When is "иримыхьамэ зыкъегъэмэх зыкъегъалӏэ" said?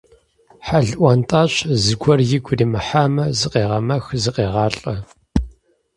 2.53-4.95